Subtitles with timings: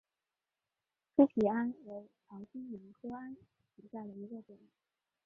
[1.15, 3.35] 粗皮桉为桃金娘科桉
[3.75, 4.57] 属下的一个种。